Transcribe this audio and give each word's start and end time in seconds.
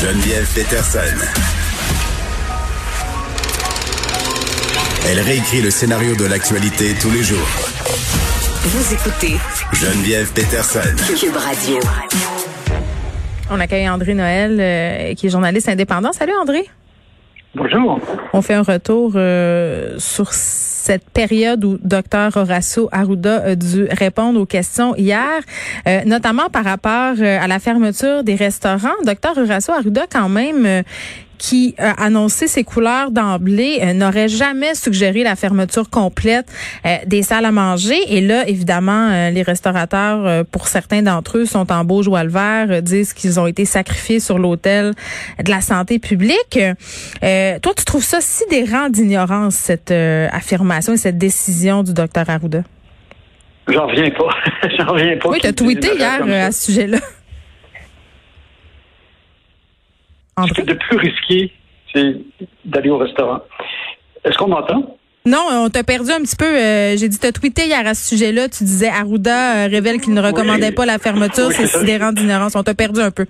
Geneviève 0.00 0.50
Peterson. 0.54 0.98
Elle 5.06 5.20
réécrit 5.20 5.60
le 5.60 5.68
scénario 5.68 6.16
de 6.16 6.24
l'actualité 6.24 6.94
tous 6.98 7.10
les 7.10 7.22
jours. 7.22 7.46
Vous 8.62 8.94
écoutez 8.94 9.36
Geneviève 9.74 10.32
Peterson. 10.32 10.80
Cube 11.20 11.36
Radio. 11.36 11.78
On 13.50 13.60
accueille 13.60 13.90
André 13.90 14.14
Noël, 14.14 14.56
euh, 14.58 15.14
qui 15.14 15.26
est 15.26 15.30
journaliste 15.30 15.68
indépendant. 15.68 16.12
Salut 16.12 16.32
André. 16.40 16.66
Bonjour. 17.54 18.00
On 18.32 18.40
fait 18.40 18.54
un 18.54 18.62
retour 18.62 19.12
euh, 19.16 19.98
sur 19.98 20.32
cette 20.80 21.08
période 21.10 21.64
où 21.64 21.78
Dr 21.82 22.30
Horacio 22.36 22.88
Arruda 22.90 23.42
a 23.44 23.54
dû 23.54 23.86
répondre 23.90 24.40
aux 24.40 24.46
questions 24.46 24.94
hier, 24.96 25.42
euh, 25.86 26.00
notamment 26.06 26.48
par 26.48 26.64
rapport 26.64 27.14
euh, 27.18 27.38
à 27.40 27.46
la 27.46 27.58
fermeture 27.58 28.24
des 28.24 28.34
restaurants. 28.34 28.96
Dr 29.04 29.36
Horacio 29.36 29.74
Arruda, 29.74 30.06
quand 30.10 30.28
même, 30.28 30.82
qui 31.40 31.74
a 31.78 31.92
annoncé 32.04 32.46
ses 32.46 32.64
couleurs 32.64 33.10
d'emblée 33.10 33.80
euh, 33.82 33.94
n'aurait 33.94 34.28
jamais 34.28 34.74
suggéré 34.74 35.22
la 35.22 35.36
fermeture 35.36 35.88
complète 35.88 36.46
euh, 36.84 36.96
des 37.06 37.22
salles 37.22 37.46
à 37.46 37.50
manger. 37.50 37.96
Et 38.08 38.20
là, 38.20 38.46
évidemment, 38.46 39.08
euh, 39.10 39.30
les 39.30 39.42
restaurateurs, 39.42 40.44
pour 40.52 40.68
certains 40.68 41.00
d'entre 41.00 41.38
eux, 41.38 41.46
sont 41.46 41.72
en 41.72 41.84
beau 41.84 42.02
joie 42.02 42.24
le 42.24 42.30
vert, 42.30 42.82
disent 42.82 43.14
qu'ils 43.14 43.40
ont 43.40 43.46
été 43.46 43.64
sacrifiés 43.64 44.20
sur 44.20 44.38
l'autel 44.38 44.92
de 45.42 45.50
la 45.50 45.62
santé 45.62 45.98
publique. 45.98 46.58
toi, 47.20 47.72
tu 47.74 47.84
trouves 47.86 48.04
ça 48.04 48.20
sidérant 48.20 48.90
d'ignorance, 48.90 49.54
cette 49.54 49.90
affirmation 49.90 50.92
et 50.92 50.98
cette 50.98 51.16
décision 51.16 51.82
du 51.82 51.94
docteur 51.94 52.28
Arruda? 52.28 52.62
J'en 53.68 53.86
reviens 53.86 54.10
pas. 54.10 54.68
J'en 54.78 54.92
reviens 54.92 55.16
pas. 55.16 55.30
Oui, 55.30 55.38
tu 55.40 55.46
as 55.46 55.52
tweeté 55.52 55.96
hier 55.96 56.22
à 56.22 56.52
ce 56.52 56.66
sujet-là. 56.66 56.98
Ce 60.46 60.54
qui 60.54 60.60
est 60.60 60.64
de 60.64 60.74
plus 60.74 60.96
risqué, 60.96 61.52
c'est 61.94 62.16
d'aller 62.64 62.90
au 62.90 62.98
restaurant. 62.98 63.40
Est-ce 64.24 64.36
qu'on 64.36 64.48
m'entend? 64.48 64.96
Non, 65.26 65.46
on 65.52 65.68
t'a 65.68 65.84
perdu 65.84 66.10
un 66.10 66.20
petit 66.20 66.36
peu. 66.36 66.46
Euh, 66.46 66.96
j'ai 66.96 67.08
dit, 67.08 67.18
t'as 67.18 67.32
tweeté 67.32 67.66
hier 67.66 67.86
à 67.86 67.92
ce 67.92 68.08
sujet-là. 68.08 68.48
Tu 68.48 68.64
disais, 68.64 68.88
Arruda 68.88 69.66
euh, 69.66 69.68
révèle 69.68 70.00
qu'il 70.00 70.14
ne 70.14 70.22
recommandait 70.22 70.72
pas 70.72 70.86
la 70.86 70.98
fermeture. 70.98 71.52
c'est 71.52 71.66
sidérant 71.66 72.12
d'ignorance. 72.12 72.56
On 72.56 72.62
t'a 72.62 72.74
perdu 72.74 73.00
un 73.00 73.10
peu. 73.10 73.26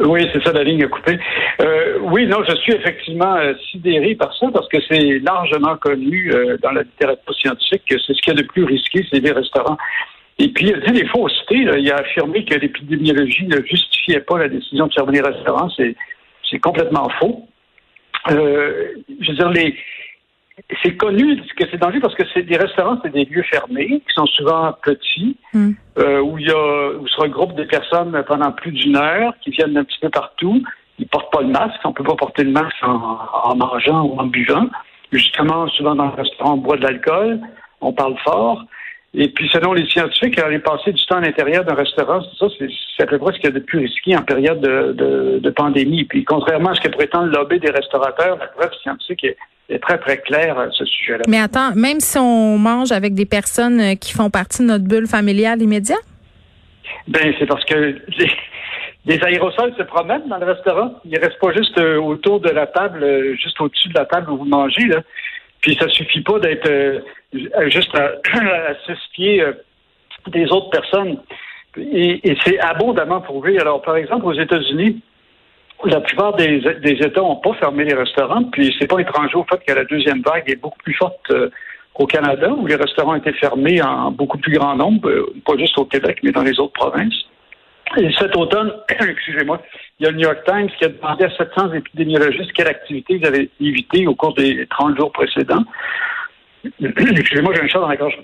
Oui, 0.00 0.26
c'est 0.32 0.42
ça, 0.42 0.52
la 0.52 0.64
ligne 0.64 0.82
a 0.84 0.88
coupé. 0.88 1.18
Euh, 1.60 1.98
oui, 2.04 2.26
non, 2.26 2.38
je 2.48 2.56
suis 2.56 2.72
effectivement 2.72 3.36
sidéré 3.70 4.14
par 4.14 4.34
ça 4.36 4.46
parce 4.52 4.66
que 4.68 4.78
c'est 4.88 5.18
largement 5.20 5.76
connu 5.76 6.32
dans 6.62 6.72
la 6.72 6.82
littérature 6.82 7.34
scientifique 7.34 7.82
que 7.88 7.96
c'est 8.04 8.14
ce 8.14 8.22
qui 8.22 8.30
est 8.30 8.34
de 8.34 8.42
plus 8.42 8.64
risqué, 8.64 9.06
c'est 9.10 9.20
les 9.20 9.30
restaurants. 9.30 9.76
Et 10.38 10.48
puis, 10.48 10.66
il 10.66 10.74
a 10.74 10.78
dit 10.80 11.00
des 11.00 11.06
faussetés. 11.06 11.66
Il 11.78 11.92
a 11.92 11.96
affirmé 11.96 12.44
que 12.44 12.54
l'épidémiologie 12.54 13.46
ne 13.46 13.62
justifiait 13.62 14.20
pas 14.20 14.38
la 14.38 14.48
décision 14.48 14.86
de 14.86 14.92
fermer 14.92 15.12
les 15.12 15.28
restaurants. 15.28 15.68
C'est 15.76 15.94
c'est 16.54 16.60
complètement 16.60 17.08
faux. 17.18 17.46
Euh, 18.30 18.94
je 19.20 19.30
veux 19.30 19.36
dire, 19.36 19.50
les, 19.50 19.76
c'est 20.82 20.96
connu 20.96 21.36
que 21.56 21.64
c'est 21.70 21.78
dangereux 21.78 22.00
parce 22.00 22.14
que 22.14 22.22
c'est 22.32 22.42
des 22.42 22.56
restaurants, 22.56 22.98
c'est 23.02 23.12
des 23.12 23.24
lieux 23.24 23.42
fermés 23.42 23.88
qui 23.88 24.14
sont 24.14 24.26
souvent 24.26 24.72
petits, 24.82 25.36
hmm. 25.52 25.72
euh, 25.98 26.20
où 26.20 26.38
il 26.38 26.46
y 26.46 26.50
a 26.50 26.90
où 26.96 27.06
se 27.08 27.20
regroupent 27.20 27.56
des 27.56 27.66
personnes 27.66 28.22
pendant 28.28 28.52
plus 28.52 28.70
d'une 28.70 28.96
heure, 28.96 29.34
qui 29.42 29.50
viennent 29.50 29.74
d'un 29.74 29.84
petit 29.84 29.98
peu 30.00 30.10
partout. 30.10 30.62
Ils 31.00 31.08
portent 31.08 31.32
pas 31.32 31.42
le 31.42 31.48
masque. 31.48 31.80
On 31.84 31.92
peut 31.92 32.04
pas 32.04 32.14
porter 32.14 32.44
le 32.44 32.52
masque 32.52 32.82
en, 32.82 33.18
en 33.42 33.56
mangeant 33.56 34.04
ou 34.04 34.16
en 34.16 34.26
buvant. 34.26 34.68
Justement, 35.10 35.66
souvent 35.68 35.96
dans 35.96 36.06
le 36.06 36.14
restaurant, 36.14 36.54
on 36.54 36.58
boit 36.58 36.76
de 36.76 36.82
l'alcool, 36.82 37.40
on 37.80 37.92
parle 37.92 38.16
fort. 38.18 38.64
Et 39.16 39.28
puis, 39.28 39.48
selon 39.52 39.72
les 39.74 39.86
scientifiques, 39.86 40.38
aller 40.40 40.58
passer 40.58 40.92
du 40.92 41.06
temps 41.06 41.16
à 41.16 41.20
l'intérieur 41.20 41.64
d'un 41.64 41.74
restaurant, 41.74 42.20
ça, 42.36 42.46
c'est 42.58 43.02
à 43.02 43.06
peu 43.06 43.18
près 43.18 43.32
ce 43.32 43.38
qu'il 43.38 43.44
y 43.44 43.52
a 43.52 43.58
de 43.58 43.64
plus 43.64 43.78
risqué 43.78 44.16
en 44.16 44.22
période 44.22 44.60
de, 44.60 45.38
de, 45.38 45.50
pandémie. 45.50 46.04
Puis, 46.04 46.24
contrairement 46.24 46.70
à 46.70 46.74
ce 46.74 46.80
que 46.80 46.88
prétend 46.88 47.22
le 47.22 47.30
lobby 47.30 47.60
des 47.60 47.70
restaurateurs, 47.70 48.36
la 48.38 48.48
preuve 48.48 48.72
scientifique 48.82 49.24
est, 49.68 49.78
très, 49.78 49.98
très 49.98 50.18
claire 50.18 50.58
à 50.58 50.70
ce 50.72 50.84
sujet-là. 50.84 51.22
Mais 51.28 51.38
attends, 51.38 51.74
même 51.76 52.00
si 52.00 52.18
on 52.18 52.58
mange 52.58 52.90
avec 52.90 53.14
des 53.14 53.24
personnes 53.24 53.80
euh, 53.80 53.94
qui 53.94 54.12
font 54.12 54.30
partie 54.30 54.62
de 54.62 54.68
notre 54.68 54.84
bulle 54.84 55.06
familiale 55.06 55.62
immédiate? 55.62 56.04
Ben, 57.06 57.32
c'est 57.38 57.46
parce 57.46 57.64
que 57.64 57.96
les, 59.06 59.24
aérosols 59.24 59.74
se 59.78 59.84
promènent 59.84 60.28
dans 60.28 60.38
le 60.38 60.46
restaurant. 60.46 60.94
Ils 61.04 61.18
restent 61.18 61.38
pas 61.40 61.52
juste 61.52 61.78
euh, 61.78 61.98
autour 61.98 62.40
de 62.40 62.50
la 62.50 62.66
table, 62.66 63.02
euh, 63.02 63.34
juste 63.36 63.60
au-dessus 63.60 63.88
de 63.88 63.94
la 63.94 64.06
table 64.06 64.30
où 64.30 64.38
vous 64.38 64.44
mangez, 64.44 64.86
là. 64.86 65.00
Puis 65.64 65.78
ça 65.80 65.88
suffit 65.88 66.20
pas 66.20 66.38
d'être 66.40 66.68
euh, 66.68 67.00
juste 67.68 67.94
à, 67.94 68.12
à 68.34 68.74
euh, 69.18 69.52
des 70.26 70.44
autres 70.52 70.68
personnes. 70.68 71.16
Et, 71.78 72.36
c'est 72.44 72.58
abondamment 72.60 73.22
prouvé. 73.22 73.58
Alors, 73.58 73.80
par 73.80 73.96
exemple, 73.96 74.26
aux 74.26 74.34
États-Unis, 74.34 75.00
la 75.86 76.02
plupart 76.02 76.36
des, 76.36 76.60
États 76.84 77.20
n'ont 77.22 77.36
pas 77.36 77.54
fermé 77.54 77.84
les 77.84 77.94
restaurants, 77.94 78.44
puis 78.44 78.76
c'est 78.78 78.86
pas 78.86 78.98
étranger 79.00 79.36
au 79.36 79.44
fait 79.44 79.58
que 79.66 79.72
la 79.72 79.84
deuxième 79.84 80.20
vague 80.20 80.50
est 80.50 80.60
beaucoup 80.60 80.78
plus 80.84 80.92
forte 80.92 81.30
euh, 81.30 81.48
qu'au 81.94 82.06
Canada, 82.06 82.50
où 82.50 82.66
les 82.66 82.76
restaurants 82.76 83.14
étaient 83.14 83.32
fermés 83.32 83.80
en 83.80 84.10
beaucoup 84.10 84.36
plus 84.36 84.52
grand 84.52 84.76
nombre, 84.76 85.10
pas 85.46 85.56
juste 85.56 85.78
au 85.78 85.86
Québec, 85.86 86.18
mais 86.22 86.32
dans 86.32 86.42
les 86.42 86.60
autres 86.60 86.74
provinces. 86.74 87.24
Et 87.96 88.12
cet 88.18 88.36
automne, 88.36 88.72
excusez-moi, 88.88 89.60
il 89.98 90.04
y 90.04 90.08
a 90.08 90.10
le 90.10 90.16
New 90.16 90.24
York 90.24 90.38
Times 90.46 90.68
qui 90.78 90.84
a 90.84 90.88
demandé 90.88 91.24
à 91.24 91.30
700 91.30 91.72
épidémiologistes 91.72 92.52
quelle 92.52 92.68
activité 92.68 93.14
ils 93.14 93.26
avaient 93.26 93.48
évité 93.60 94.06
au 94.06 94.14
cours 94.14 94.34
des 94.34 94.66
30 94.68 94.96
jours 94.96 95.12
précédents. 95.12 95.64
excusez-moi, 96.80 97.54
j'ai 97.54 97.62
un 97.62 97.68
chat 97.68 97.80
dans 97.80 97.88
la 97.88 97.96
gorge. 97.96 98.18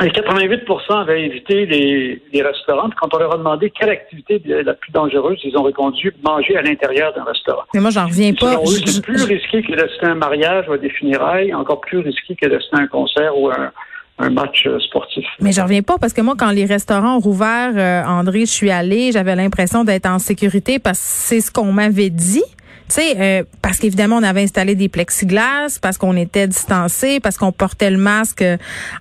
Et 0.00 0.10
88% 0.10 1.00
avaient 1.00 1.24
évité 1.24 1.66
les, 1.66 2.42
restaurants. 2.42 2.88
quand 3.00 3.12
on 3.14 3.18
leur 3.18 3.34
a 3.34 3.36
demandé 3.36 3.70
quelle 3.70 3.90
activité 3.90 4.40
est 4.48 4.62
la 4.62 4.74
plus 4.74 4.92
dangereuse, 4.92 5.40
ils 5.42 5.56
ont 5.56 5.64
répondu 5.64 6.14
manger 6.22 6.56
à 6.56 6.62
l'intérieur 6.62 7.12
d'un 7.14 7.24
restaurant. 7.24 7.64
Mais 7.74 7.80
moi, 7.80 7.90
j'en 7.90 8.06
reviens 8.06 8.32
pas. 8.32 8.60
C'est 8.64 9.02
plus 9.02 9.24
risqué 9.24 9.60
que 9.62 9.74
d'assister 9.74 10.06
à 10.06 10.10
un 10.10 10.14
mariage 10.14 10.68
ou 10.68 10.74
à 10.74 10.78
des 10.78 10.90
funérailles, 10.90 11.52
encore 11.52 11.80
plus 11.80 11.98
risqué 11.98 12.36
que 12.36 12.46
d'assister 12.46 12.76
à 12.76 12.80
un 12.80 12.86
concert 12.86 13.36
ou 13.36 13.50
un, 13.50 13.72
un 14.18 14.30
match 14.30 14.64
euh, 14.66 14.78
sportif. 14.80 15.24
Mais 15.40 15.52
je 15.52 15.60
reviens 15.60 15.82
pas 15.82 15.98
parce 15.98 16.12
que 16.12 16.20
moi, 16.20 16.34
quand 16.36 16.50
les 16.50 16.64
restaurants 16.64 17.16
ont 17.16 17.20
rouvert, 17.20 17.72
euh, 17.74 18.02
André, 18.04 18.40
je 18.40 18.52
suis 18.52 18.70
allée, 18.70 19.12
j'avais 19.12 19.36
l'impression 19.36 19.84
d'être 19.84 20.06
en 20.06 20.18
sécurité 20.18 20.78
parce 20.78 20.98
que 20.98 21.04
c'est 21.06 21.40
ce 21.40 21.50
qu'on 21.50 21.72
m'avait 21.72 22.10
dit. 22.10 22.42
Tu 22.88 22.94
sais, 22.94 23.16
euh, 23.18 23.44
parce 23.60 23.78
qu'évidemment, 23.78 24.16
on 24.16 24.22
avait 24.22 24.42
installé 24.42 24.74
des 24.74 24.88
plexiglas, 24.88 25.78
parce 25.82 25.98
qu'on 25.98 26.16
était 26.16 26.48
distancés, 26.48 27.20
parce 27.20 27.36
qu'on 27.36 27.52
portait 27.52 27.90
le 27.90 27.98
masque 27.98 28.42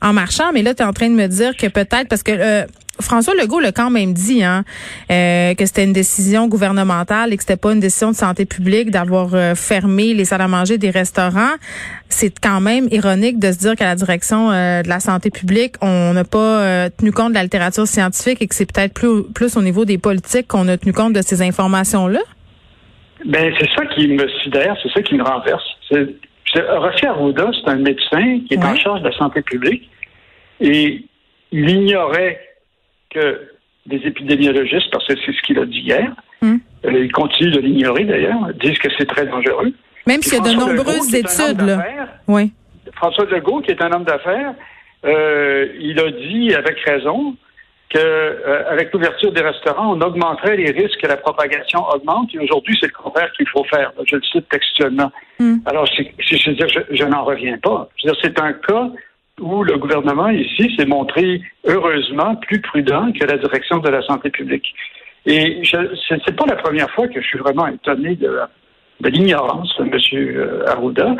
en 0.01 0.11
marchant. 0.11 0.51
Mais 0.53 0.61
là, 0.61 0.73
tu 0.73 0.83
es 0.83 0.85
en 0.85 0.91
train 0.91 1.09
de 1.09 1.15
me 1.15 1.27
dire 1.27 1.55
que 1.55 1.67
peut-être, 1.67 2.09
parce 2.09 2.21
que 2.21 2.65
François 2.99 3.33
Legault 3.35 3.59
l'a 3.59 3.71
quand 3.71 3.89
même 3.89 4.13
dit 4.13 4.43
hein, 4.43 4.63
euh, 5.11 5.53
que 5.53 5.65
c'était 5.65 5.83
une 5.83 5.93
décision 5.93 6.47
gouvernementale 6.47 7.33
et 7.33 7.37
que 7.37 7.43
c'était 7.43 7.57
pas 7.57 7.73
une 7.73 7.79
décision 7.79 8.11
de 8.11 8.15
santé 8.15 8.45
publique 8.45 8.91
d'avoir 8.91 9.33
euh, 9.33 9.55
fermé 9.55 10.13
les 10.13 10.25
salles 10.25 10.41
à 10.41 10.47
manger 10.47 10.77
des 10.77 10.89
restaurants. 10.89 11.55
C'est 12.09 12.39
quand 12.39 12.61
même 12.61 12.87
ironique 12.91 13.39
de 13.39 13.51
se 13.51 13.59
dire 13.59 13.75
qu'à 13.75 13.85
la 13.85 13.95
direction 13.95 14.51
euh, 14.51 14.81
de 14.81 14.89
la 14.89 14.99
santé 14.99 15.29
publique, 15.29 15.75
on 15.81 16.13
n'a 16.13 16.23
pas 16.23 16.89
tenu 16.91 17.11
compte 17.11 17.29
de 17.29 17.35
la 17.35 17.43
littérature 17.43 17.87
scientifique 17.87 18.41
et 18.41 18.47
que 18.47 18.55
c'est 18.55 18.71
peut-être 18.71 18.93
plus, 18.93 19.23
plus 19.33 19.57
au 19.57 19.61
niveau 19.61 19.85
des 19.85 19.97
politiques 19.97 20.47
qu'on 20.47 20.67
a 20.67 20.77
tenu 20.77 20.93
compte 20.93 21.13
de 21.13 21.21
ces 21.21 21.41
informations-là? 21.41 22.19
Ben 23.25 23.51
c'est 23.59 23.69
ça 23.75 23.85
qui 23.87 24.07
me 24.07 24.27
sidère, 24.43 24.77
c'est 24.81 24.91
ça 24.91 25.01
qui 25.01 25.15
me 25.15 25.23
renverse. 25.23 25.63
Rocher 26.55 27.07
Arruda, 27.07 27.49
c'est 27.53 27.69
un 27.69 27.77
médecin 27.77 28.39
qui 28.47 28.53
est 28.53 28.63
en 28.63 28.75
charge 28.75 29.01
de 29.01 29.09
la 29.09 29.17
santé 29.17 29.41
publique 29.41 29.89
et 30.59 31.03
il 31.51 31.69
ignorait 31.69 32.39
que 33.09 33.49
des 33.85 33.97
épidémiologistes, 34.05 34.91
parce 34.91 35.07
que 35.07 35.13
c'est 35.25 35.31
ce 35.31 35.41
qu'il 35.41 35.59
a 35.59 35.65
dit 35.65 35.79
hier, 35.79 36.13
hmm. 36.41 36.57
euh, 36.85 37.03
il 37.05 37.11
continue 37.11 37.51
de 37.51 37.59
l'ignorer 37.59 38.03
d'ailleurs, 38.03 38.53
disent 38.59 38.77
que 38.79 38.89
c'est 38.97 39.07
très 39.07 39.25
dangereux. 39.25 39.73
Même 40.05 40.21
s'il 40.21 40.43
y 40.43 40.47
a 40.47 40.53
de 40.53 40.57
nombreuses 40.57 41.13
études. 41.13 41.61
Là. 41.61 41.85
Oui. 42.27 42.51
François 42.95 43.25
Legault, 43.25 43.61
qui 43.61 43.71
est 43.71 43.81
un 43.81 43.91
homme 43.91 44.05
d'affaires, 44.05 44.53
euh, 45.05 45.67
il 45.79 45.99
a 45.99 46.11
dit 46.11 46.53
avec 46.53 46.79
raison 46.79 47.35
que 47.89 47.97
euh, 47.99 48.69
avec 48.69 48.91
l'ouverture 48.93 49.31
des 49.31 49.41
restaurants, 49.41 49.95
on 49.95 50.01
augmenterait 50.01 50.57
les 50.57 50.71
risques 50.71 50.99
que 51.01 51.07
la 51.07 51.17
propagation 51.17 51.85
augmente. 51.87 52.33
Et 52.33 52.39
aujourd'hui, 52.39 52.77
c'est 52.79 52.87
le 52.87 52.93
contraire 52.93 53.31
qu'il 53.33 53.47
faut 53.47 53.63
faire. 53.65 53.93
Je 54.05 54.15
le 54.15 54.21
cite 54.23 54.49
textuellement. 54.49 55.11
Hmm. 55.39 55.57
Alors, 55.65 55.85
je, 55.85 56.03
je, 56.19 56.35
je, 56.35 56.79
je 56.89 57.03
n'en 57.05 57.23
reviens 57.23 57.57
pas. 57.57 57.89
Je 57.97 58.07
veux 58.07 58.13
dire, 58.13 58.21
c'est 58.23 58.39
un 58.39 58.53
cas 58.53 58.89
où 59.39 59.63
le 59.63 59.77
gouvernement 59.77 60.29
ici 60.29 60.73
s'est 60.77 60.85
montré 60.85 61.41
heureusement 61.65 62.35
plus 62.35 62.61
prudent 62.61 63.11
que 63.11 63.25
la 63.25 63.37
direction 63.37 63.77
de 63.77 63.89
la 63.89 64.01
santé 64.01 64.29
publique. 64.29 64.73
Et 65.25 65.63
je, 65.63 65.77
c'est, 66.07 66.19
c'est 66.25 66.35
pas 66.35 66.45
la 66.47 66.55
première 66.55 66.89
fois 66.91 67.07
que 67.07 67.21
je 67.21 67.27
suis 67.27 67.39
vraiment 67.39 67.67
étonné 67.67 68.15
de, 68.15 68.39
de 69.01 69.09
l'ignorance 69.09 69.73
M. 69.79 69.91
Arruda 70.67 71.15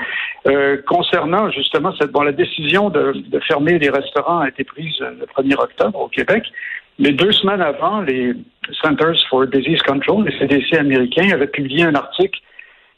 euh, 0.48 0.78
concernant 0.88 1.52
justement 1.52 1.94
cette 2.00 2.12
bon 2.12 2.22
la 2.22 2.32
décision 2.32 2.90
de, 2.90 3.14
de, 3.14 3.40
fermer 3.42 3.78
les 3.78 3.90
restaurants 3.90 4.40
a 4.40 4.50
été 4.50 4.64
prise 4.64 4.98
le 5.00 5.26
1er 5.26 5.56
octobre 5.56 6.00
au 6.00 6.08
Québec. 6.08 6.44
Mais 7.00 7.12
deux 7.12 7.32
semaines 7.32 7.62
avant, 7.62 8.02
les 8.02 8.34
Centers 8.82 9.20
for 9.30 9.46
Disease 9.46 9.82
Control, 9.84 10.26
les 10.26 10.38
CDC 10.40 10.78
américains, 10.78 11.30
avaient 11.32 11.48
publié 11.48 11.84
un 11.84 11.94
article 11.94 12.40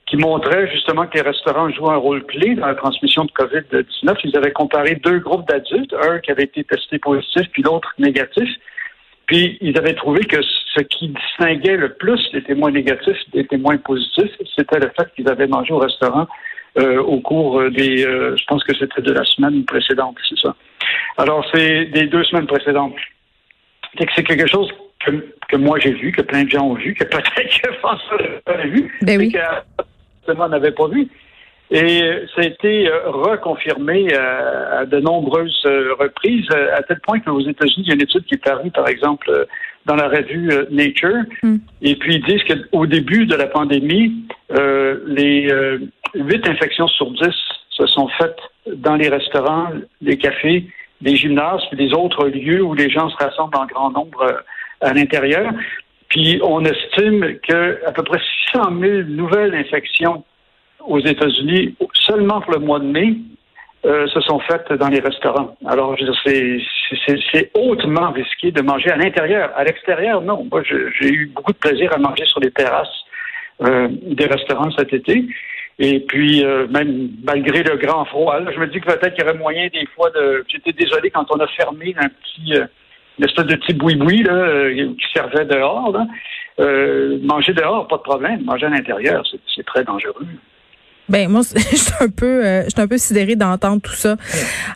qui 0.09 0.17
montrait 0.17 0.67
justement 0.71 1.05
que 1.05 1.15
les 1.15 1.21
restaurants 1.21 1.69
jouent 1.69 1.91
un 1.91 1.97
rôle 1.97 2.25
clé 2.25 2.55
dans 2.55 2.65
la 2.65 2.75
transmission 2.75 3.25
de 3.25 3.31
COVID-19. 3.31 4.17
Ils 4.23 4.35
avaient 4.35 4.51
comparé 4.51 4.95
deux 4.95 5.19
groupes 5.19 5.47
d'adultes, 5.47 5.93
un 6.01 6.19
qui 6.19 6.31
avait 6.31 6.43
été 6.43 6.63
testé 6.63 6.97
positif, 6.97 7.43
puis 7.53 7.61
l'autre 7.61 7.93
négatif. 7.99 8.49
Puis 9.27 9.59
ils 9.61 9.77
avaient 9.77 9.93
trouvé 9.93 10.25
que 10.25 10.41
ce 10.41 10.81
qui 10.81 11.09
distinguait 11.09 11.77
le 11.77 11.93
plus 11.93 12.19
les 12.33 12.43
témoins 12.43 12.71
négatifs 12.71 13.19
des 13.33 13.45
témoins 13.45 13.77
positifs, 13.77 14.31
c'était 14.55 14.79
le 14.79 14.91
fait 14.97 15.13
qu'ils 15.15 15.29
avaient 15.29 15.47
mangé 15.47 15.71
au 15.73 15.77
restaurant 15.77 16.27
euh, 16.79 16.99
au 17.01 17.19
cours 17.19 17.61
des, 17.69 18.05
euh, 18.05 18.35
je 18.35 18.43
pense 18.45 18.63
que 18.63 18.75
c'était 18.75 19.01
de 19.01 19.11
la 19.11 19.23
semaine 19.25 19.63
précédente, 19.65 20.17
c'est 20.27 20.39
ça. 20.39 20.55
Alors 21.17 21.45
c'est 21.53 21.85
des 21.85 22.07
deux 22.07 22.23
semaines 22.23 22.47
précédentes. 22.47 22.95
C'est 24.15 24.23
quelque 24.23 24.47
chose 24.47 24.71
que, 25.05 25.11
que 25.49 25.57
moi 25.57 25.77
j'ai 25.79 25.93
vu, 25.93 26.11
que 26.11 26.21
plein 26.21 26.43
de 26.43 26.49
gens 26.49 26.65
ont 26.65 26.75
vu, 26.75 26.95
que 26.95 27.03
peut-être 27.03 27.61
que 27.61 27.73
François 27.73 28.17
a 28.47 28.65
vu, 28.65 28.97
ben 29.01 29.19
oui. 29.19 29.35
N'avait 30.33 30.71
pas 30.71 30.87
vu. 30.87 31.07
Et 31.71 32.01
ça 32.35 32.41
a 32.41 32.45
été 32.45 32.89
reconfirmé 33.05 34.11
à, 34.15 34.85
de 34.87 34.99
nombreuses 34.99 35.61
reprises, 35.99 36.49
à 36.73 36.81
tel 36.81 36.99
point 37.01 37.19
qu'aux 37.19 37.41
États-Unis, 37.41 37.83
il 37.85 37.87
y 37.89 37.91
a 37.91 37.93
une 37.93 38.01
étude 38.01 38.25
qui 38.25 38.33
est 38.35 38.43
parue, 38.43 38.71
par 38.71 38.87
exemple, 38.87 39.45
dans 39.85 39.95
la 39.95 40.07
revue 40.07 40.49
Nature, 40.71 41.23
mm. 41.43 41.57
et 41.81 41.95
puis 41.95 42.15
ils 42.15 42.23
disent 42.23 42.43
qu'au 42.43 42.85
début 42.85 43.25
de 43.25 43.35
la 43.35 43.47
pandémie, 43.47 44.13
euh, 44.51 44.99
les 45.07 45.41
huit 46.15 46.47
euh, 46.47 46.51
infections 46.51 46.87
sur 46.87 47.11
dix 47.11 47.35
se 47.69 47.85
sont 47.87 48.07
faites 48.17 48.39
dans 48.75 48.95
les 48.95 49.09
restaurants, 49.09 49.69
les 50.01 50.17
cafés, 50.17 50.67
les 51.01 51.15
gymnases, 51.15 51.61
puis 51.71 51.87
les 51.87 51.93
autres 51.93 52.27
lieux 52.27 52.61
où 52.61 52.73
les 52.73 52.89
gens 52.89 53.09
se 53.09 53.17
rassemblent 53.17 53.57
en 53.57 53.65
grand 53.65 53.91
nombre 53.91 54.21
euh, 54.21 54.87
à 54.87 54.93
l'intérieur. 54.93 55.51
Puis 56.09 56.39
on 56.43 56.63
estime 56.65 57.39
que 57.47 57.85
à 57.85 57.91
peu 57.91 58.03
près 58.03 58.19
600 58.51 58.79
000 58.79 58.93
nouvelles 59.07 59.55
infections 59.55 60.23
aux 60.85 60.99
États-Unis 60.99 61.75
seulement 61.93 62.41
pour 62.41 62.53
le 62.53 62.59
mois 62.59 62.79
de 62.79 62.85
mai 62.85 63.15
euh, 63.85 64.07
se 64.07 64.19
sont 64.21 64.39
faites 64.39 64.73
dans 64.73 64.89
les 64.89 64.99
restaurants. 64.99 65.55
Alors, 65.65 65.95
c'est 66.25 67.51
hautement 67.53 68.11
risqué 68.11 68.51
de 68.51 68.61
manger 68.61 68.91
à 68.91 68.97
l'intérieur. 68.97 69.51
À 69.55 69.63
l'extérieur, 69.63 70.21
non. 70.21 70.45
Moi, 70.51 70.63
j'ai 70.63 71.07
eu 71.07 71.27
beaucoup 71.27 71.53
de 71.53 71.57
plaisir 71.57 71.93
à 71.93 71.97
manger 71.97 72.25
sur 72.25 72.41
les 72.41 72.51
terrasses 72.51 73.05
euh, 73.61 73.87
des 73.89 74.25
restaurants 74.25 74.69
cet 74.77 74.91
été. 74.93 75.23
Et 75.77 76.01
puis, 76.01 76.43
euh, 76.43 76.67
même 76.67 77.11
malgré 77.23 77.63
le 77.63 77.77
grand 77.77 78.03
froid, 78.03 78.37
je 78.53 78.59
me 78.59 78.67
dis 78.67 78.81
que 78.81 78.87
peut-être 78.87 79.13
qu'il 79.13 79.23
y 79.23 79.27
aurait 79.29 79.37
moyen 79.37 79.67
des 79.67 79.85
fois 79.95 80.09
de... 80.09 80.43
J'étais 80.49 80.73
désolé 80.73 81.09
quand 81.09 81.27
on 81.29 81.39
a 81.39 81.47
fermé 81.47 81.95
un 81.97 82.09
petit... 82.09 82.53
une 83.19 83.25
espèce 83.25 83.45
de 83.45 83.55
petit 83.55 83.73
boui-boui 83.73 84.23
là, 84.23 84.69
qui 84.73 85.05
servait 85.13 85.45
dehors. 85.45 85.91
Là. 85.91 86.07
manger 87.21 87.53
dehors, 87.53 87.87
pas 87.87 87.97
de 87.97 88.01
problème. 88.01 88.43
Manger 88.43 88.65
à 88.67 88.69
l'intérieur, 88.69 89.23
c'est 89.55 89.65
très 89.65 89.83
dangereux. 89.83 90.25
Ben 91.09 91.27
moi, 91.27 91.41
je 91.55 91.75
suis 91.75 91.91
un 91.99 92.09
peu, 92.09 92.45
euh, 92.45 92.63
je 92.65 92.69
suis 92.69 92.81
un 92.81 92.87
peu 92.87 92.97
sidérée 92.97 93.35
d'entendre 93.35 93.81
tout 93.81 93.93
ça 93.93 94.15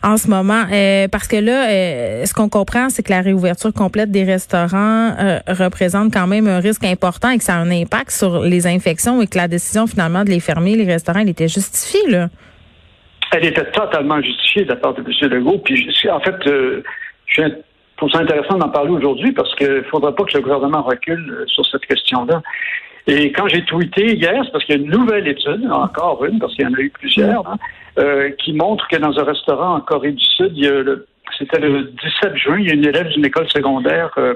en 0.02 0.16
ce 0.16 0.28
moment, 0.28 0.64
euh, 0.72 1.06
parce 1.08 1.28
que 1.28 1.36
là, 1.36 1.70
euh, 1.70 2.26
ce 2.26 2.34
qu'on 2.34 2.48
comprend, 2.48 2.88
c'est 2.90 3.04
que 3.04 3.10
la 3.10 3.20
réouverture 3.20 3.72
complète 3.72 4.10
des 4.10 4.24
restaurants 4.24 5.14
représente 5.46 6.12
quand 6.12 6.26
même 6.26 6.48
un 6.48 6.58
risque 6.58 6.84
important 6.84 7.30
et 7.30 7.38
que 7.38 7.44
ça 7.44 7.54
a 7.54 7.58
un 7.58 7.70
impact 7.70 8.10
sur 8.10 8.40
les 8.42 8.66
infections 8.66 9.22
et 9.22 9.26
que 9.26 9.38
la 9.38 9.48
décision 9.48 9.86
finalement 9.86 10.24
de 10.24 10.30
les 10.30 10.40
fermer, 10.40 10.74
les 10.74 10.84
restaurants, 10.84 11.20
elle 11.20 11.28
était 11.28 11.48
justifiée 11.48 12.10
là. 12.10 12.28
Elle 13.32 13.46
était 13.46 13.70
totalement 13.70 14.20
justifiée 14.20 14.64
de 14.64 14.68
la 14.68 14.76
part 14.76 14.94
de 14.94 15.00
M. 15.00 15.30
Legault. 15.30 15.58
Puis 15.58 15.88
en 16.10 16.20
fait, 16.20 16.34
je 17.26 17.42
trouve 18.08 18.20
ça 18.20 18.24
intéressant 18.24 18.58
d'en 18.58 18.68
parler 18.68 18.90
aujourd'hui 18.90 19.32
parce 19.32 19.54
qu'il 19.54 19.68
ne 19.68 19.82
faudra 19.82 20.14
pas 20.14 20.24
que 20.24 20.36
le 20.36 20.42
gouvernement 20.42 20.82
recule 20.82 21.44
sur 21.46 21.64
cette 21.66 21.86
question-là. 21.86 22.42
Et 23.06 23.32
quand 23.32 23.48
j'ai 23.48 23.64
tweeté 23.64 24.14
hier, 24.14 24.42
c'est 24.44 24.52
parce 24.52 24.64
qu'il 24.64 24.76
y 24.76 24.78
a 24.78 24.82
une 24.82 24.90
nouvelle 24.90 25.28
étude, 25.28 25.66
encore 25.70 26.24
une, 26.24 26.38
parce 26.38 26.54
qu'il 26.54 26.64
y 26.64 26.68
en 26.68 26.74
a 26.74 26.80
eu 26.80 26.90
plusieurs, 26.90 27.46
hein, 27.46 27.56
euh, 27.98 28.30
qui 28.38 28.52
montre 28.52 28.86
que 28.88 28.96
dans 28.96 29.18
un 29.18 29.24
restaurant 29.24 29.76
en 29.76 29.80
Corée 29.80 30.12
du 30.12 30.24
Sud, 30.24 30.54
c'était 31.38 31.60
le 31.60 31.92
17 32.22 32.36
juin, 32.36 32.58
il 32.58 32.66
y 32.66 32.70
a 32.70 32.74
une 32.74 32.86
élève 32.86 33.08
d'une 33.08 33.24
école 33.24 33.48
secondaire 33.50 34.10
euh, 34.18 34.34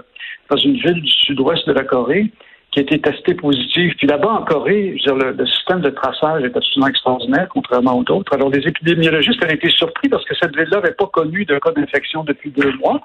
dans 0.50 0.56
une 0.56 0.74
ville 0.74 1.00
du 1.00 1.10
sud-ouest 1.10 1.66
de 1.66 1.72
la 1.72 1.84
Corée 1.84 2.30
qui 2.70 2.80
a 2.80 2.82
été 2.82 3.00
testée 3.00 3.34
positive. 3.34 3.94
Puis 3.96 4.06
là-bas, 4.06 4.30
en 4.30 4.44
Corée, 4.44 4.98
le, 5.06 5.46
système 5.46 5.80
de 5.80 5.90
traçage 5.90 6.42
est 6.42 6.54
absolument 6.54 6.88
extraordinaire, 6.88 7.48
contrairement 7.50 7.98
aux 7.98 8.12
autres. 8.12 8.34
Alors, 8.34 8.50
les 8.50 8.66
épidémiologistes 8.66 9.42
ont 9.42 9.48
été 9.48 9.70
surpris 9.70 10.10
parce 10.10 10.24
que 10.24 10.34
cette 10.34 10.54
ville-là 10.54 10.80
n'avait 10.80 10.94
pas 10.94 11.06
connu 11.06 11.46
de 11.46 11.58
cas 11.58 11.70
d'infection 11.70 12.24
depuis 12.24 12.50
deux 12.50 12.72
mois. 12.78 13.00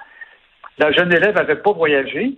La 0.77 0.91
jeune 0.91 1.13
élève 1.13 1.35
n'avait 1.35 1.55
pas 1.55 1.71
voyagé. 1.71 2.33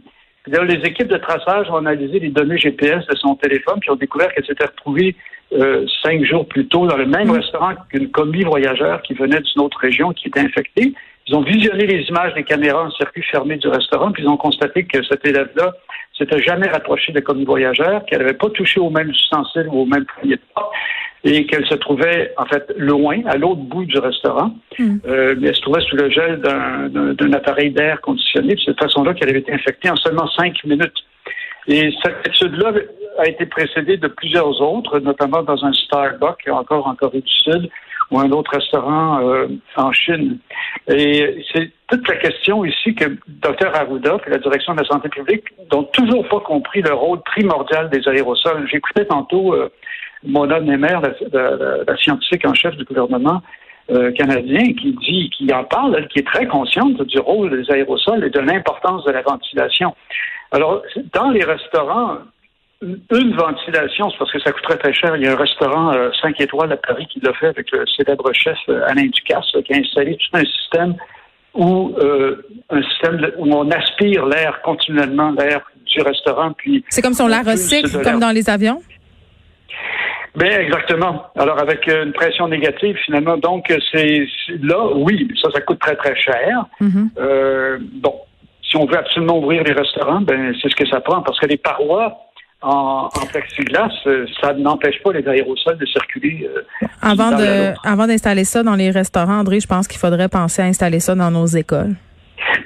Les 0.48 0.88
équipes 0.88 1.08
de 1.08 1.18
traçage 1.18 1.70
ont 1.70 1.78
analysé 1.78 2.20
les 2.20 2.30
données 2.30 2.58
GPS 2.58 3.06
de 3.08 3.16
son 3.16 3.36
téléphone, 3.36 3.80
puis 3.80 3.90
ont 3.90 3.96
découvert 3.96 4.32
qu'elle 4.34 4.46
s'était 4.46 4.66
retrouvée 4.66 5.16
euh, 5.53 5.86
cinq 6.03 6.24
jours 6.24 6.47
plus 6.47 6.68
tôt 6.68 6.88
dans 6.88 6.97
le 6.97 7.06
même 7.06 7.30
restaurant 7.30 7.74
qu'une 7.89 8.09
commis 8.09 8.44
voyageur 8.44 9.01
qui 9.03 9.13
venait 9.13 9.39
d'une 9.39 9.62
autre 9.62 9.77
région 9.80 10.12
qui 10.12 10.27
était 10.27 10.39
infectée. 10.39 10.94
Ils 11.27 11.36
ont 11.36 11.42
visionné 11.42 11.86
les 11.86 12.03
images 12.03 12.33
des 12.33 12.44
caméras 12.44 12.86
en 12.86 12.92
circuit 12.92 13.24
fermé 13.24 13.57
du 13.57 13.68
restaurant, 13.68 14.12
puis 14.12 14.24
ils 14.24 14.30
ont 14.30 14.38
constaté 14.38 14.86
que 14.86 15.03
cet 15.03 15.25
élève-là 15.25 15.74
s'était 16.18 16.42
jamais 16.42 16.68
rapproché 16.68 17.12
de 17.12 17.19
commis 17.19 17.45
voyageur, 17.45 18.06
qu'elle 18.06 18.19
n'avait 18.19 18.33
pas 18.33 18.50
touché 18.50 18.80
au 18.80 18.89
même 18.89 19.09
ustensile 19.09 19.68
ou 19.68 19.81
au 19.81 19.86
même 19.86 20.06
foyer 20.15 20.36
de 20.36 20.42
porte, 20.53 20.71
et 21.24 21.45
qu'elle 21.47 21.65
se 21.65 21.74
trouvait 21.75 22.31
en 22.38 22.45
fait 22.45 22.71
loin, 22.77 23.21
à 23.25 23.38
l'autre 23.38 23.62
bout 23.62 23.86
du 23.86 23.97
restaurant, 23.97 24.56
hmm. 24.77 24.97
euh, 25.07 25.36
mais 25.39 25.50
elle 25.50 25.56
se 25.56 25.62
trouvait 25.62 25.81
sous 25.81 25.95
le 25.95 26.09
gel 26.12 26.39
d'un 26.42 27.33
appareil 27.33 27.71
d'air 27.71 28.01
conditionné, 28.01 28.53
de 28.53 28.59
cette 28.59 28.80
façon-là 28.80 29.13
qu'elle 29.15 29.30
avait 29.30 29.39
été 29.39 29.51
infectée 29.51 29.89
en 29.89 29.95
seulement 29.95 30.27
cinq 30.27 30.63
minutes. 30.63 31.05
Et 31.68 31.92
cette 32.04 32.28
étude-là 32.28 32.72
a 33.18 33.28
été 33.28 33.46
précédée 33.46 33.98
de 33.98 34.08
plusieurs 34.08 34.62
autres, 34.62 35.00
notamment 35.00 35.42
dans 35.42 35.64
un 35.66 35.74
Starbucks, 35.74 36.48
encore 36.50 36.88
en 36.88 36.96
Corée 36.96 37.22
du 37.22 37.32
Sud, 37.32 37.70
ou 38.12 38.20
un 38.20 38.32
autre 38.32 38.52
restaurant 38.52 39.20
euh, 39.28 39.48
en 39.76 39.92
Chine. 39.92 40.38
Et 40.88 41.44
c'est 41.52 41.72
toute 41.88 42.08
la 42.08 42.16
question 42.18 42.64
ici 42.66 42.94
que 42.94 43.18
Dr 43.28 43.74
Arruda 43.74 44.18
et 44.28 44.30
la 44.30 44.38
direction 44.38 44.76
de 44.76 44.82
la 44.82 44.88
santé 44.88 45.10
publique 45.10 45.46
n'ont 45.72 45.84
toujours 45.84 46.28
pas 46.28 46.40
compris 46.40 46.82
le 46.82 46.94
rôle 46.94 47.22
primordial 47.24 47.90
des 47.90 48.07
aérosols. 48.07 48.68
J'écoutais 48.72 49.06
tantôt 49.06 49.54
euh, 49.54 49.69
Mona 50.24 50.60
Nemer, 50.60 51.00
la, 51.31 51.98
scientifique 51.98 52.45
en 52.45 52.54
chef 52.54 52.76
du 52.78 52.84
gouvernement 52.84 53.42
euh, 53.92 54.12
canadien, 54.12 54.74
qui 54.74 54.94
dit, 54.94 55.30
qui 55.36 55.52
en 55.54 55.64
parle, 55.64 55.95
elle, 55.98 56.07
qui 56.07 56.19
est 56.19 56.28
très 56.28 56.48
consciente 56.48 57.02
du 57.04 57.19
rôle 57.19 57.50
des 57.52 57.72
aérosols 57.72 58.24
et 58.24 58.30
de 58.30 58.40
l'importance 58.40 59.04
de 59.06 59.12
la 59.12 59.22
ventilation. 59.22 59.95
Alors, 60.52 60.81
dans 61.14 61.30
les 61.31 61.44
restaurants, 61.44 62.18
une 62.81 63.35
ventilation, 63.35 64.09
c'est 64.09 64.18
parce 64.18 64.31
que 64.31 64.40
ça 64.40 64.52
coûterait 64.52 64.78
très 64.78 64.94
cher. 64.94 65.16
Il 65.16 65.23
y 65.23 65.28
a 65.28 65.33
un 65.33 65.35
restaurant 65.35 65.94
5 66.21 66.40
euh, 66.40 66.44
étoiles 66.44 66.71
à 66.71 66.78
Paris 66.78 67.07
qui 67.11 67.19
l'a 67.19 67.33
fait 67.33 67.47
avec 67.47 67.71
le 67.71 67.85
célèbre 67.87 68.31
chef 68.33 68.57
euh, 68.69 68.85
Alain 68.87 69.07
Ducasse, 69.07 69.52
qui 69.66 69.73
a 69.73 69.78
installé 69.78 70.18
tout 70.18 70.37
un 70.37 70.45
système 70.45 70.95
où 71.54 71.95
un 72.69 72.83
système 72.83 73.31
où 73.37 73.45
on 73.45 73.71
aspire 73.71 74.25
l'air 74.25 74.61
continuellement, 74.61 75.31
l'air 75.31 75.61
du 75.85 76.02
restaurant, 76.02 76.52
puis 76.52 76.83
c'est 76.90 77.02
comme 77.02 77.14
si 77.14 77.21
on 77.21 77.28
la 77.28 77.44
recycle, 77.44 78.04
comme 78.04 78.19
dans 78.19 78.31
les 78.31 78.49
avions? 78.49 78.81
Ben 80.35 80.52
exactement. 80.59 81.28
Alors 81.37 81.59
avec 81.59 81.87
une 81.87 82.11
pression 82.11 82.47
négative 82.49 82.97
finalement, 83.06 83.37
donc 83.37 83.73
c'est 83.92 84.28
là, 84.61 84.87
oui, 84.94 85.30
ça, 85.42 85.49
ça 85.52 85.61
coûte 85.61 85.80
très 85.80 85.95
très 85.95 86.16
cher. 86.16 86.66
Mm-hmm. 86.81 87.09
euh, 87.18 87.78
bon, 88.02 88.16
si 88.76 88.82
on 88.82 88.86
veut 88.86 88.98
absolument 88.98 89.40
ouvrir 89.40 89.64
les 89.64 89.74
restaurants, 89.74 90.22
ben 90.22 90.54
c'est 90.62 90.70
ce 90.70 90.76
que 90.76 90.88
ça 90.88 91.00
prend 91.00 91.22
parce 91.22 91.40
que 91.40 91.48
les 91.48 91.58
parois 91.58 92.18
en, 92.62 93.10
en 93.14 93.26
plexiglas, 93.28 93.92
euh, 94.08 94.26
ça 94.42 94.54
n'empêche 94.54 95.02
pas 95.04 95.14
les 95.14 95.28
aérosols 95.28 95.78
de 95.78 95.86
circuler. 95.86 96.50
Euh, 96.56 96.88
avant 97.02 97.32
de, 97.32 97.74
avant 97.88 98.08
d'installer 98.08 98.44
ça 98.44 98.64
dans 98.64 98.76
les 98.76 98.90
restaurants, 98.90 99.40
André, 99.40 99.60
je 99.60 99.68
pense 99.68 99.88
qu'il 99.88 100.00
faudrait 100.00 100.30
penser 100.30 100.62
à 100.62 100.66
installer 100.66 101.00
ça 101.00 101.16
dans 101.16 101.32
nos 101.32 101.46
écoles. 101.46 101.96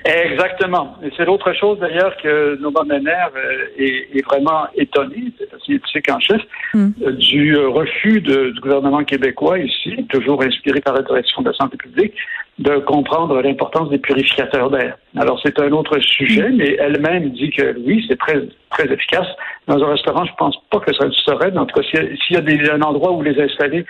Exactement. 0.06 0.96
Et 1.04 1.10
c'est 1.16 1.26
l'autre 1.26 1.54
chose 1.54 1.80
d'ailleurs 1.80 2.16
que 2.18 2.60
Nova 2.62 2.84
Mener 2.84 3.12
euh, 3.36 3.66
est, 3.78 4.18
est, 4.18 4.26
vraiment 4.26 4.68
étonné, 4.76 5.32
c'est 5.38 5.50
scientifique 5.62 6.10
en 6.10 6.20
chef, 6.20 6.42
hmm. 6.74 6.92
du 7.18 7.58
refus 7.58 8.22
de, 8.22 8.52
du 8.52 8.60
gouvernement 8.62 9.04
québécois 9.04 9.60
ici, 9.60 10.06
toujours 10.10 10.42
inspiré 10.44 10.82
par 10.82 10.94
la 10.94 11.02
direction 11.02 11.42
de 11.42 11.50
la 11.50 11.56
santé 11.56 11.78
publique, 11.78 12.14
de 12.60 12.78
comprendre 12.80 13.42
l'importance 13.42 13.90
des 13.90 13.98
purificateurs 13.98 14.70
d'air. 14.70 14.98
Alors 15.18 15.40
c'est 15.42 15.60
un 15.60 15.72
autre 15.72 15.98
sujet, 16.00 16.50
mais 16.50 16.76
elle-même 16.80 17.30
dit 17.30 17.50
que 17.52 17.76
oui, 17.86 18.06
c'est 18.08 18.20
très 18.20 18.42
très 18.70 18.86
efficace. 18.92 19.28
Dans 19.68 19.82
un 19.82 19.92
restaurant, 19.92 20.26
je 20.26 20.34
pense 20.38 20.58
pas 20.70 20.80
que 20.80 20.94
ça 20.94 21.06
le 21.06 21.14
serait. 21.14 21.58
En 21.58 21.66
tout 21.66 21.80
cas, 21.80 21.88
s'il 21.90 22.36
y 22.36 22.38
a, 22.38 22.42
des, 22.42 22.70
un 22.70 22.82
endroit 22.82 23.14
où 23.14 23.22
les 23.22 23.42
installer 23.42 23.86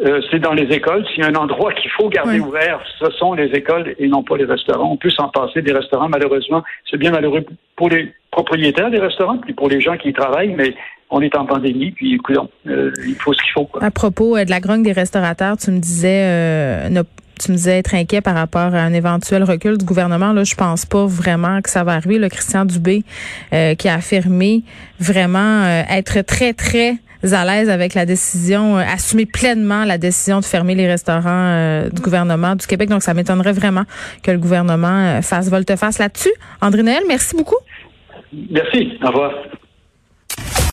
euh, 0.00 0.22
c'est 0.30 0.38
dans 0.38 0.54
les 0.54 0.74
écoles. 0.74 1.04
S'il 1.08 1.22
y 1.22 1.26
a 1.26 1.28
un 1.28 1.34
endroit 1.34 1.74
qu'il 1.74 1.90
faut 1.90 2.08
garder 2.08 2.40
ouvert, 2.40 2.80
ce 2.98 3.10
sont 3.12 3.34
les 3.34 3.50
écoles 3.50 3.94
et 3.98 4.08
non 4.08 4.22
pas 4.22 4.38
les 4.38 4.46
restaurants. 4.46 4.92
On 4.92 4.96
peut 4.96 5.10
s'en 5.10 5.28
passer 5.28 5.60
des 5.60 5.72
restaurants, 5.72 6.08
malheureusement. 6.08 6.62
C'est 6.90 6.96
bien 6.96 7.10
malheureux 7.10 7.44
pour 7.76 7.90
les 7.90 8.14
propriétaires 8.30 8.90
des 8.90 8.98
restaurants, 8.98 9.36
puis 9.36 9.52
pour 9.52 9.68
les 9.68 9.82
gens 9.82 9.98
qui 9.98 10.08
y 10.08 10.12
travaillent, 10.14 10.54
mais 10.54 10.74
on 11.10 11.20
est 11.20 11.36
en 11.36 11.44
pandémie, 11.44 11.90
puis 11.90 12.14
écoutons, 12.14 12.48
euh, 12.68 12.92
il 13.06 13.16
faut 13.16 13.34
ce 13.34 13.42
qu'il 13.42 13.52
faut. 13.52 13.64
Quoi. 13.64 13.82
À 13.82 13.90
propos 13.90 14.36
euh, 14.36 14.44
de 14.44 14.50
la 14.50 14.60
grogne 14.60 14.82
des 14.82 14.92
restaurateurs, 14.92 15.56
tu 15.56 15.70
me 15.70 15.80
disais 15.80 16.24
euh, 16.24 16.88
ne, 16.88 17.02
tu 17.40 17.52
me 17.52 17.56
disais 17.56 17.78
être 17.78 17.94
inquiet 17.94 18.20
par 18.20 18.34
rapport 18.34 18.74
à 18.74 18.80
un 18.80 18.92
éventuel 18.92 19.42
recul 19.44 19.78
du 19.78 19.84
gouvernement. 19.84 20.32
Là, 20.32 20.44
je 20.44 20.54
pense 20.54 20.84
pas 20.84 21.06
vraiment 21.06 21.62
que 21.62 21.70
ça 21.70 21.84
va 21.84 21.92
arriver. 21.92 22.18
Le 22.18 22.28
Christian 22.28 22.64
Dubé 22.64 23.04
qui 23.50 23.88
a 23.88 23.94
affirmé 23.94 24.62
vraiment 24.98 25.64
être 25.88 26.20
très 26.22 26.52
très 26.52 26.96
à 27.22 27.44
l'aise 27.44 27.68
avec 27.68 27.94
la 27.94 28.06
décision, 28.06 28.76
assumer 28.76 29.26
pleinement 29.26 29.84
la 29.84 29.98
décision 29.98 30.40
de 30.40 30.44
fermer 30.44 30.74
les 30.74 30.86
restaurants 30.86 31.84
du 31.92 32.00
gouvernement 32.00 32.56
du 32.56 32.66
Québec. 32.66 32.88
Donc, 32.88 33.02
ça 33.02 33.14
m'étonnerait 33.14 33.52
vraiment 33.52 33.84
que 34.22 34.30
le 34.30 34.38
gouvernement 34.38 35.20
fasse 35.22 35.50
volte-face 35.50 35.98
là-dessus. 35.98 36.32
André 36.60 36.82
Noël, 36.82 37.02
merci 37.08 37.36
beaucoup. 37.36 37.58
Merci. 38.50 38.98
Au 39.02 39.08
revoir. 39.08 39.32